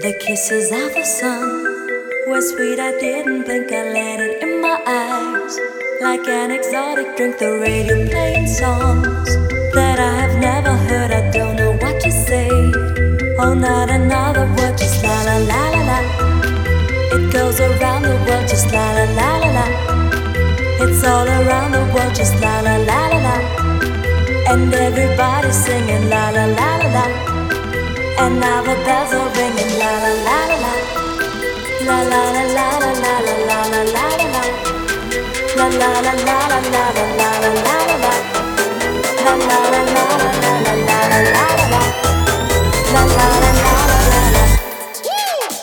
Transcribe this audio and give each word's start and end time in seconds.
The 0.00 0.14
kisses 0.14 0.72
of 0.72 0.94
the 0.94 1.04
sun 1.04 1.44
were 2.26 2.40
sweet, 2.40 2.80
I 2.80 2.98
didn't 2.98 3.44
blink, 3.44 3.70
I 3.70 3.82
let 3.92 4.20
it 4.20 4.42
in 4.42 4.62
my 4.62 4.80
eyes. 4.86 5.60
Like 6.00 6.26
an 6.26 6.50
exotic 6.50 7.18
drink, 7.18 7.36
the 7.36 7.58
radio 7.60 8.08
playing 8.08 8.46
songs 8.46 9.28
that 9.74 10.00
I 10.00 10.12
have 10.22 10.40
never 10.40 10.72
heard, 10.88 11.10
I 11.10 11.30
don't 11.30 11.54
know 11.56 11.72
what 11.72 12.00
to 12.00 12.10
say. 12.10 12.48
Oh, 13.40 13.52
not 13.52 13.90
another 13.90 14.46
word, 14.56 14.78
just 14.78 15.02
la 15.02 15.16
la 15.28 15.36
la 15.36 15.68
la 15.68 15.82
la. 15.90 15.98
It 17.12 17.30
goes 17.30 17.60
around 17.60 18.04
the 18.04 18.16
world, 18.24 18.48
just 18.48 18.72
la 18.72 18.86
la 18.96 19.04
la 19.04 19.30
la 19.36 19.50
la. 19.52 19.66
It's 20.80 21.04
all 21.04 21.28
around 21.28 21.72
the 21.72 21.84
world, 21.92 22.14
just 22.14 22.40
la 22.40 22.60
la 22.62 22.76
la 22.88 23.00
la 23.12 23.18
la. 23.26 23.36
And 24.48 24.72
everybody's 24.72 25.62
singing 25.62 26.08
la 26.08 26.30
la 26.30 26.46
la 26.46 26.76
la 26.78 26.88
la. 26.96 27.29
And 28.22 28.38
now 28.38 28.60
the 28.60 28.74
bells 28.84 29.12
are 29.14 29.30
ringing 29.32 29.78
la 29.78 29.92
la 30.04 30.12
la 30.26 30.38
la 30.50 30.56
la. 30.64 30.72
La 31.86 31.96
la 32.10 32.22
la 32.34 32.42
la 32.56 32.66
la 32.78 32.90
la 33.00 33.14
la 33.16 33.38
la 33.48 33.62
la 33.72 34.04
la 34.04 34.26
la. 34.34 34.42
La 35.56 35.66
la 35.80 35.90
la 36.04 36.12
la 36.12 36.36
la 36.50 36.58
la 36.70 36.84
la 36.84 37.10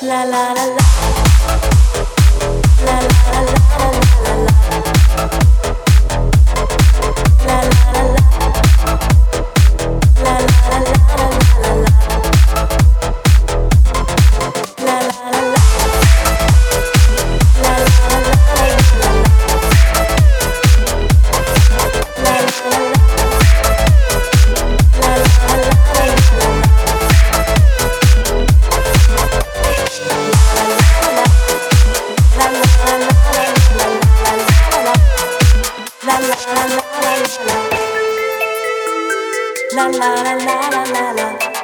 la 0.01 0.23
la 0.23 0.53
la 0.53 0.65
la. 0.65 0.86
la 39.77 39.87
la 39.89 40.23
la 40.23 40.69
la 40.71 40.83
la 40.85 41.13
la. 41.13 41.56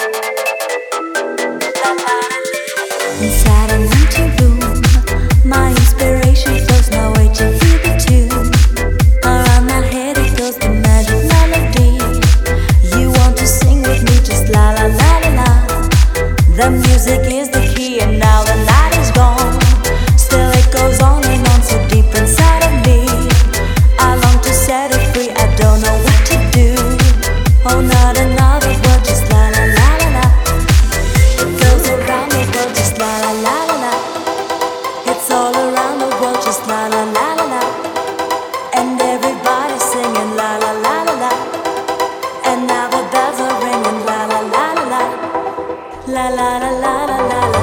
la 46.07 46.29
la 46.29 46.59
la 46.59 46.71
la 46.71 47.05
la 47.07 47.17
la 47.27 47.62